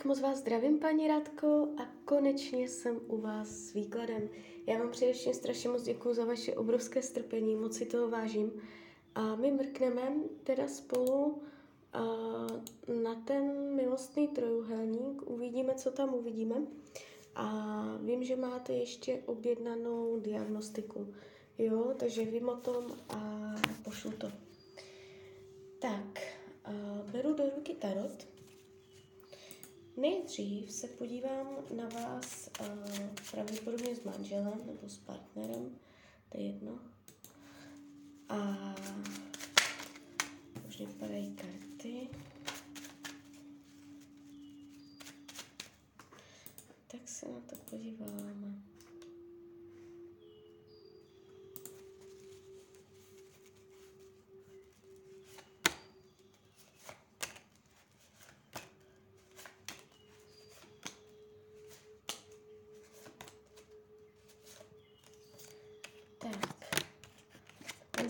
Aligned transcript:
Tak 0.00 0.04
moc 0.04 0.20
vás 0.20 0.38
zdravím, 0.38 0.78
paní 0.78 1.08
Radko, 1.08 1.68
a 1.78 1.88
konečně 2.04 2.68
jsem 2.68 3.00
u 3.06 3.20
vás 3.20 3.48
s 3.48 3.72
výkladem. 3.74 4.28
Já 4.66 4.78
vám 4.78 4.90
především 4.90 5.34
strašně 5.34 5.68
moc 5.68 5.82
děkuji 5.82 6.14
za 6.14 6.24
vaše 6.24 6.54
obrovské 6.54 7.02
strpení, 7.02 7.56
moc 7.56 7.76
si 7.76 7.86
toho 7.86 8.08
vážím. 8.10 8.52
A 9.14 9.36
my 9.36 9.50
mrkneme 9.50 10.12
teda 10.44 10.68
spolu 10.68 11.24
uh, 11.24 13.02
na 13.02 13.14
ten 13.14 13.74
milostný 13.74 14.28
trojuhelník, 14.28 15.30
uvidíme, 15.30 15.74
co 15.74 15.90
tam 15.90 16.14
uvidíme. 16.14 16.56
A 17.34 17.84
vím, 18.00 18.24
že 18.24 18.36
máte 18.36 18.72
ještě 18.72 19.22
objednanou 19.26 20.20
diagnostiku. 20.20 21.14
Jo, 21.58 21.94
takže 21.96 22.24
vím 22.24 22.48
o 22.48 22.56
tom 22.56 22.86
a 23.08 23.50
pošlu 23.84 24.10
to. 24.10 24.32
Tak, 25.78 26.22
uh, 26.68 27.10
beru 27.10 27.34
do 27.34 27.44
ruky 27.56 27.74
tarot. 27.74 28.29
Nejdřív 29.96 30.72
se 30.72 30.88
podívám 30.88 31.46
na 31.76 31.88
vás 31.88 32.50
uh, 32.60 32.66
pravděpodobně 33.30 33.96
s 33.96 34.04
manželem 34.04 34.60
nebo 34.66 34.88
s 34.88 34.98
partnerem, 34.98 35.78
to 36.28 36.38
je 36.38 36.46
jedno. 36.46 36.78
A 38.28 38.74
už 40.68 40.78
vypadají 40.78 41.36
karty. 41.36 42.08
Tak 46.86 47.08
se 47.08 47.28
na 47.28 47.40
to 47.40 47.56
podíváme. 47.70 48.69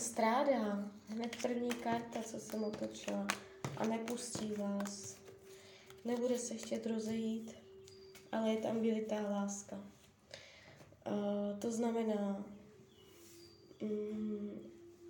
Strádá. 0.00 0.90
Hned 1.08 1.36
první 1.42 1.68
karta, 1.68 2.22
co 2.22 2.40
jsem 2.40 2.64
otočila. 2.64 3.26
A 3.76 3.86
nepustí 3.86 4.52
vás. 4.52 5.16
Nebude 6.04 6.38
se 6.38 6.54
chtět 6.54 6.86
rozejít, 6.86 7.54
ale 8.32 8.50
je 8.50 8.56
tam 8.56 8.80
vylitá 8.80 9.30
láska. 9.30 9.76
Uh, 9.76 11.58
to 11.58 11.70
znamená, 11.70 12.44
um, 13.82 14.60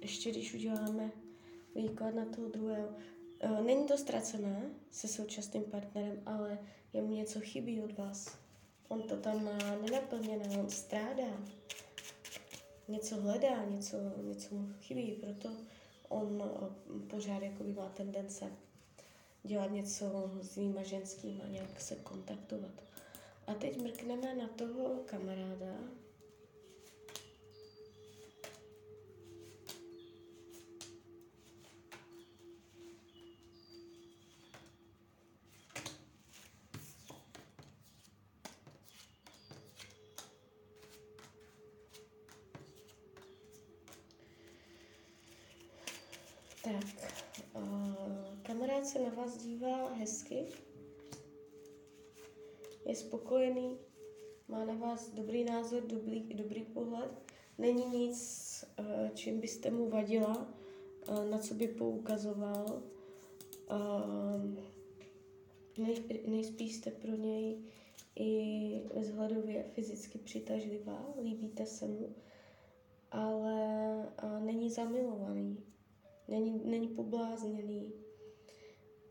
ještě 0.01 0.31
když 0.31 0.55
uděláme 0.55 1.11
výklad 1.75 2.15
na 2.15 2.25
toho 2.25 2.49
druhého, 2.49 2.89
uh, 3.45 3.61
není 3.61 3.87
to 3.87 3.99
ztracené 3.99 4.71
se 4.91 5.09
současným 5.09 5.65
partnerem, 5.65 6.23
ale 6.27 6.59
jemu 6.93 7.15
něco 7.15 7.41
chybí 7.41 7.83
od 7.83 7.99
vás. 7.99 8.39
On 8.89 9.03
to 9.03 9.17
tam 9.17 9.45
má 9.45 9.59
nenaplněné, 9.83 10.59
on 10.59 10.71
strádá 10.71 11.45
něco 12.91 13.21
hledá, 13.21 13.65
něco, 13.65 13.97
něco 14.23 14.55
mu 14.55 14.73
chybí, 14.81 15.13
proto 15.13 15.51
on 16.09 16.43
eh, 16.43 17.07
pořád 17.11 17.43
jakoby 17.43 17.73
má 17.73 17.89
tendence 17.89 18.53
dělat 19.43 19.71
něco 19.71 20.31
s 20.43 20.57
jinýma 20.57 20.83
ženskýma, 20.83 21.45
nějak 21.49 21.81
se 21.81 21.97
kontaktovat. 21.97 22.83
A 23.47 23.55
teď 23.55 23.83
mrkneme 23.83 24.35
na 24.35 24.49
toho 24.49 24.97
kamaráda, 25.07 25.75
Tak, 46.65 46.84
uh, 47.54 47.94
kamarád 48.43 48.87
se 48.87 48.98
na 48.98 49.09
vás 49.09 49.37
dívá 49.37 49.88
hezky, 49.88 50.47
je 52.87 52.97
spokojený, 52.97 53.78
má 54.48 54.65
na 54.65 54.75
vás 54.75 55.10
dobrý 55.10 55.44
názor, 55.44 55.82
dobrý, 55.82 56.20
dobrý 56.20 56.65
pohled. 56.65 57.10
Není 57.59 57.87
nic, 57.87 58.65
uh, 58.78 59.09
čím 59.15 59.41
byste 59.41 59.70
mu 59.70 59.91
vadila, 59.91 60.54
uh, 61.09 61.31
na 61.31 61.38
co 61.38 61.54
by 61.54 61.69
poukazoval. 61.69 62.82
Nej, 65.78 66.04
nejspíš 66.26 66.75
jste 66.75 66.91
pro 66.91 67.16
něj 67.16 67.65
i 68.16 68.82
vzhledově 68.94 69.62
fyzicky 69.62 70.19
přitažlivá, 70.19 71.15
líbíte 71.22 71.66
se 71.66 71.87
mu, 71.87 72.15
ale 73.10 73.59
není 74.41 74.70
zamilovaný 74.70 75.70
není, 76.31 76.61
není 76.65 76.89
poblázněný, 76.89 77.93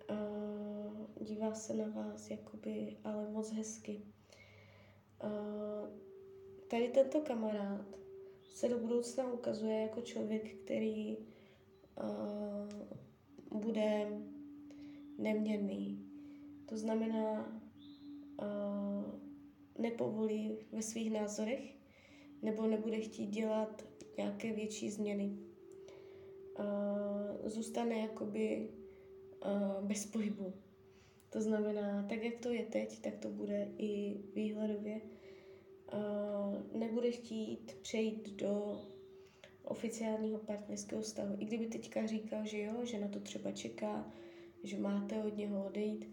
uh, 0.09 1.25
dívá 1.25 1.53
se 1.53 1.74
na 1.74 1.88
vás 1.88 2.30
jakoby, 2.30 2.97
ale 3.03 3.30
moc 3.31 3.52
hezky. 3.52 4.02
Uh, 5.24 5.90
tady 6.68 6.88
tento 6.88 7.22
kamarád 7.22 7.85
se 8.46 8.69
do 8.69 8.78
budoucna 8.78 9.34
ukazuje 9.34 9.81
jako 9.81 10.02
člověk, 10.02 10.56
který 10.56 11.18
uh, 11.18 11.30
bude 13.59 14.07
neměrný. 15.18 16.06
To 16.66 16.78
znamená, 16.78 17.62
uh, 18.41 19.19
nepovolí 19.78 20.57
ve 20.72 20.81
svých 20.81 21.12
názorech 21.12 21.75
nebo 22.41 22.68
nebude 22.68 23.00
chtít 23.00 23.28
dělat 23.28 23.86
nějaké 24.18 24.53
větší 24.53 24.91
změny 24.91 25.48
uh, 26.59 27.49
zůstane 27.49 27.99
jakoby 27.99 28.69
uh, 29.45 29.87
bez 29.87 30.05
pohybu. 30.05 30.53
To 31.29 31.41
znamená, 31.41 32.05
tak 32.09 32.23
jak 32.23 32.37
to 32.37 32.49
je 32.49 32.65
teď, 32.65 33.01
tak 33.01 33.17
to 33.17 33.29
bude 33.29 33.67
i 33.77 34.21
výhledově. 34.35 35.01
Uh, 35.93 36.79
nebude 36.79 37.11
chtít 37.11 37.77
přejít 37.81 38.35
do 38.35 38.81
oficiálního 39.63 40.39
partnerského 40.39 41.03
stavu. 41.03 41.35
I 41.39 41.45
kdyby 41.45 41.67
teďka 41.67 42.05
říkal, 42.05 42.45
že 42.45 42.61
jo, 42.61 42.85
že 42.85 42.99
na 42.99 43.07
to 43.07 43.19
třeba 43.19 43.51
čeká, 43.51 44.11
že 44.63 44.77
máte 44.77 45.23
od 45.23 45.37
něho 45.37 45.65
odejít, 45.65 46.05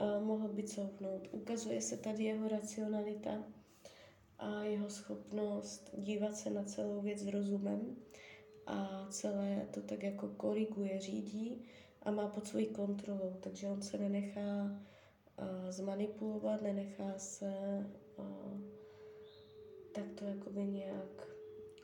uh, 0.00 0.24
mohl 0.26 0.48
by 0.48 0.62
couvnout. 0.62 1.28
Ukazuje 1.32 1.80
se 1.80 1.96
tady 1.96 2.24
jeho 2.24 2.48
racionalita 2.48 3.44
a 4.38 4.62
jeho 4.62 4.90
schopnost 4.90 5.90
dívat 5.98 6.36
se 6.36 6.50
na 6.50 6.64
celou 6.64 7.00
věc 7.00 7.18
s 7.18 7.26
rozumem 7.26 7.96
a 8.68 9.06
celé 9.10 9.68
to 9.70 9.82
tak 9.82 10.02
jako 10.02 10.28
koriguje, 10.28 11.00
řídí 11.00 11.64
a 12.02 12.10
má 12.10 12.28
pod 12.28 12.46
svojí 12.46 12.66
kontrolou, 12.66 13.36
takže 13.40 13.68
on 13.68 13.82
se 13.82 13.98
nenechá 13.98 14.64
uh, 14.64 15.70
zmanipulovat, 15.70 16.62
nenechá 16.62 17.18
se 17.18 17.52
uh, 18.16 18.60
tak 19.92 20.04
to 20.14 20.24
jakoby 20.24 20.64
nějak 20.64 21.28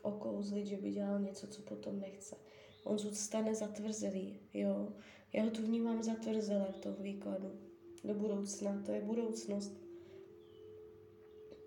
okouzlit, 0.02 0.66
že 0.66 0.76
by 0.76 0.90
dělal 0.90 1.20
něco, 1.20 1.46
co 1.46 1.62
potom 1.62 2.00
nechce. 2.00 2.36
On 2.84 2.98
zůstane 2.98 3.54
zatvrzelý, 3.54 4.40
jo. 4.54 4.92
Já 5.32 5.44
ho 5.44 5.50
tu 5.50 5.62
vnímám 5.62 6.02
zatvrzelé 6.02 6.72
v 6.72 6.78
tom 6.78 6.94
výkladu. 6.98 7.50
Do 8.04 8.14
budoucna, 8.14 8.82
to 8.86 8.92
je 8.92 9.00
budoucnost. 9.00 9.72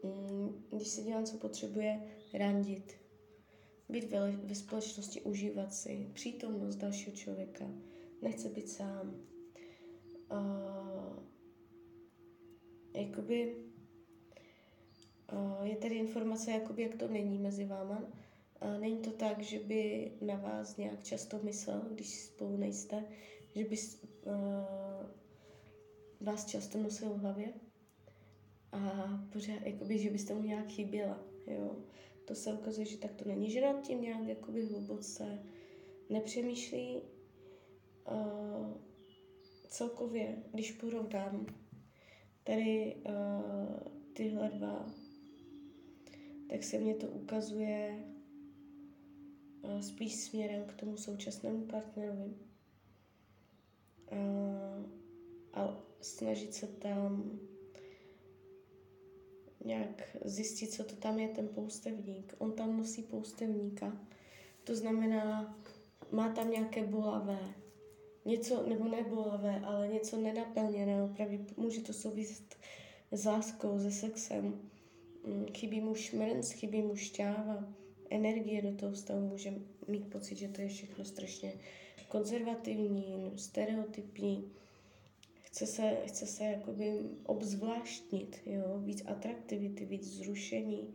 Mm, 0.04 0.66
když 0.72 0.88
se 0.88 1.02
dělám, 1.02 1.26
co 1.26 1.38
potřebuje, 1.38 2.02
randit, 2.34 3.07
být 3.90 4.12
ve, 4.12 4.32
ve 4.32 4.56
společnosti, 4.56 5.22
užívat 5.22 5.74
si 5.74 6.10
přítomnost 6.14 6.76
dalšího 6.76 7.16
člověka, 7.16 7.66
nechce 8.22 8.50
být 8.50 8.70
sám. 8.70 9.16
Uh, 10.32 11.24
jakoby 12.94 13.56
uh, 15.34 15.64
je 15.68 15.76
tady 15.76 15.96
informace, 15.96 16.52
jakoby 16.52 16.82
jak 16.82 16.96
to 16.96 17.08
není 17.08 17.38
mezi 17.38 17.66
váma. 17.66 18.00
Uh, 18.00 18.80
není 18.80 18.98
to 18.98 19.12
tak, 19.12 19.42
že 19.42 19.60
by 19.60 20.12
na 20.22 20.36
vás 20.36 20.78
nějak 20.78 21.04
často 21.04 21.40
myslel, 21.44 21.82
když 21.92 22.20
spolu 22.20 22.58
nejste, 22.58 23.06
že 23.56 23.64
by 23.64 23.78
uh, 24.26 24.34
vás 26.22 26.46
často 26.46 26.78
nosil 26.78 27.10
v 27.10 27.20
hlavě 27.20 27.54
a 28.72 28.80
pořád, 29.34 29.62
jakoby, 29.66 30.00
že 30.00 30.10
byste 30.10 30.34
mu 30.34 30.44
nějak 30.44 30.68
chyběla, 30.68 31.20
jo 31.48 31.76
to 32.28 32.36
se 32.36 32.54
ukazuje, 32.54 32.86
že 32.86 32.98
tak 32.98 33.14
to 33.14 33.30
není, 33.30 33.52
že 33.52 33.62
nad 33.62 33.82
tím 33.82 34.02
nějak 34.02 34.28
jakoby 34.28 34.66
hluboce 34.66 35.40
nepřemýšlí. 36.10 37.02
Uh, 38.12 38.74
celkově, 39.70 40.44
když 40.54 40.72
porovnám 40.72 41.46
tady 42.44 42.96
uh, 42.96 43.94
tyhle 44.14 44.50
dva, 44.50 44.92
tak 46.50 46.64
se 46.64 46.78
mně 46.78 46.96
to 46.96 47.08
ukazuje 47.08 48.06
uh, 49.62 49.80
spíš 49.80 50.16
směrem 50.16 50.66
k 50.66 50.74
tomu 50.74 50.98
současnému 50.98 51.66
partnerovi. 51.66 52.34
Uh, 54.12 54.86
a 55.54 55.84
snažit 56.02 56.54
se 56.54 56.68
tam 56.68 57.40
nějak 59.66 60.18
zjistit, 60.26 60.72
co 60.72 60.84
to 60.84 60.96
tam 60.96 61.20
je 61.20 61.28
ten 61.28 61.48
poustevník. 61.48 62.34
On 62.38 62.52
tam 62.52 62.78
nosí 62.78 63.04
poustevníka, 63.04 63.98
to 64.64 64.76
znamená, 64.76 65.58
má 66.12 66.30
tam 66.30 66.52
nějaké 66.52 66.84
bolavé, 66.84 67.40
něco, 68.26 68.70
nebo 68.70 68.88
nebolavé, 68.88 69.62
ale 69.66 69.88
něco 69.88 70.18
nenaplněného, 70.18 71.08
právě 71.08 71.40
může 71.58 71.82
to 71.82 71.94
souviset 71.94 72.56
s 73.12 73.26
láskou, 73.26 73.80
se 73.80 73.92
sexem, 73.92 74.60
mm, 75.26 75.46
chybí 75.54 75.82
mu 75.82 75.96
šmrnc, 75.96 76.52
chybí 76.52 76.82
mu 76.82 76.96
šťáva, 76.96 77.74
energie 78.10 78.62
do 78.62 78.72
toho 78.72 78.96
stavu, 78.96 79.28
může 79.28 79.54
mít 79.88 80.10
pocit, 80.12 80.36
že 80.36 80.48
to 80.48 80.62
je 80.62 80.68
všechno 80.68 81.06
strašně 81.06 81.54
konzervativní, 82.08 83.32
stereotypní, 83.36 84.52
chce 85.58 85.66
se, 85.66 85.98
chce 86.06 86.26
se 86.28 86.44
jakoby 86.44 87.00
obzvláštnit, 87.26 88.42
jo? 88.46 88.80
víc 88.80 89.04
atraktivity, 89.08 89.86
víc 89.86 90.14
zrušení. 90.14 90.94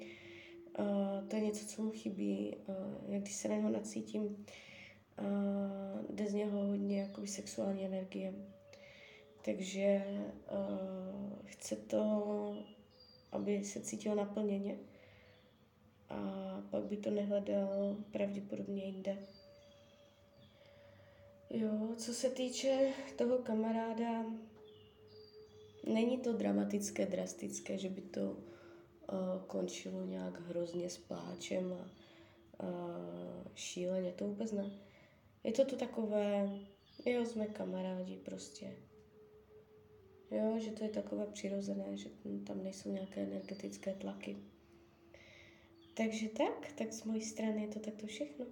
Uh, 0.79 1.29
to 1.29 1.37
je 1.37 1.43
něco, 1.43 1.67
co 1.67 1.82
mu 1.82 1.91
chybí. 1.91 2.56
Uh, 3.09 3.14
když 3.17 3.35
se 3.35 3.49
na 3.49 3.56
něho 3.56 3.70
nacítím, 3.70 4.23
uh, 4.23 4.37
jde 6.11 6.26
z 6.26 6.35
něho 6.35 6.67
hodně 6.67 7.00
jakoby 7.00 7.26
sexuální 7.26 7.87
energie. 7.87 8.35
Takže 9.44 10.03
uh, 10.53 11.38
chce 11.44 11.76
to, 11.76 12.56
aby 13.32 13.65
se 13.65 13.81
cítil 13.81 14.15
naplněně 14.15 14.79
a 16.08 16.20
pak 16.70 16.85
by 16.85 16.97
to 16.97 17.11
nehledal 17.11 17.97
pravděpodobně 18.12 18.85
jinde. 18.85 19.19
Jo, 21.50 21.88
co 21.97 22.15
se 22.15 22.31
týče 22.31 22.93
toho 23.17 23.38
kamaráda, 23.38 24.25
není 25.87 26.19
to 26.19 26.32
dramatické, 26.32 27.06
drastické, 27.06 27.79
že 27.79 27.88
by 27.88 28.00
to 28.00 28.23
uh, 28.23 28.38
končilo 29.46 30.05
nějak 30.05 30.40
hrozně 30.40 30.90
s 30.90 30.99
pláčem 30.99 31.73
a 31.73 31.90
uh, 32.64 33.46
šíleně, 33.55 34.12
to 34.12 34.26
vůbec 34.26 34.52
ne. 34.52 34.70
Je 35.44 35.52
to 35.52 35.64
tu 35.64 35.76
takové, 35.76 36.50
jo, 37.06 37.25
jsme 37.25 37.46
kamarádi 37.46 38.17
prostě. 38.17 38.76
Jo, 40.31 40.58
že 40.58 40.70
to 40.70 40.84
je 40.84 40.90
takové 40.90 41.26
přirozené, 41.26 41.96
že 41.96 42.11
tam 42.46 42.62
nejsou 42.62 42.93
nějaké 42.93 43.23
energetické 43.23 43.94
tlaky. 43.94 44.37
Takže 45.94 46.29
tak, 46.29 46.73
tak 46.73 46.93
z 46.93 47.05
mojí 47.05 47.20
strany 47.20 47.62
je 47.62 47.69
to 47.69 47.81
takto 47.81 48.06
všechno. 48.06 48.46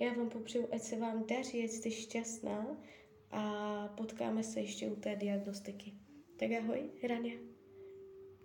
Já 0.00 0.12
vám 0.12 0.30
popřeju, 0.30 0.68
ať 0.72 0.82
se 0.82 0.98
vám 0.98 1.26
daří, 1.26 1.64
ať 1.64 1.70
jste 1.70 1.90
šťastná 1.90 2.76
a 3.30 3.88
potkáme 3.96 4.42
se 4.42 4.60
ještě 4.60 4.88
u 4.88 4.96
té 4.96 5.16
diagnostiky. 5.16 5.92
Tak 6.36 6.50
ahoj, 6.50 6.90
Raně. 7.08 7.51